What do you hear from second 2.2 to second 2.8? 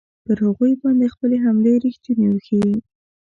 وښیي.